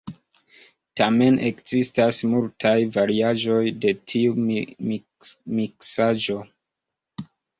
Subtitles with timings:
[1.01, 4.33] Tamen ekzistas multaj variaĵoj de tiu
[5.59, 6.41] miksaĵo.